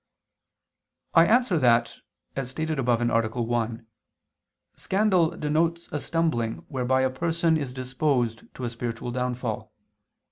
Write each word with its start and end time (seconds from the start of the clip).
I 1.13 1.27
answer 1.27 1.59
that, 1.59 1.97
As 2.35 2.49
stated 2.49 2.79
above 2.79 3.01
(A. 3.07 3.27
1), 3.43 3.85
scandal 4.75 5.29
denotes 5.37 5.89
a 5.91 5.99
stumbling 5.99 6.65
whereby 6.69 7.01
a 7.01 7.11
person 7.11 7.55
is 7.55 7.71
disposed 7.71 8.51
to 8.55 8.63
a 8.63 8.69
spiritual 8.71 9.11
downfall. 9.11 9.71